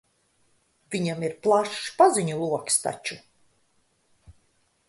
Viņam 0.95 1.25
ir 1.27 1.35
plašs 1.43 1.91
paziņu 2.01 2.39
loks 2.47 2.81
taču. 2.87 3.19